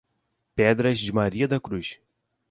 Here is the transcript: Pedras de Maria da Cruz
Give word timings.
Pedras 0.55 0.97
de 0.99 1.13
Maria 1.13 1.47
da 1.47 1.59
Cruz 1.59 1.99